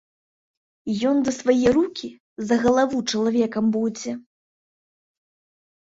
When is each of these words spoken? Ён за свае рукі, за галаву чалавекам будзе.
Ён 1.09 1.15
за 1.27 1.33
свае 1.39 1.67
рукі, 1.77 2.09
за 2.51 2.55
галаву 2.65 2.97
чалавекам 3.11 3.65
будзе. 3.77 4.19